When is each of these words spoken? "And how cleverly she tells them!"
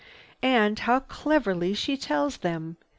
"And 0.41 0.79
how 0.79 1.01
cleverly 1.01 1.75
she 1.75 1.95
tells 1.95 2.37
them!" 2.37 2.77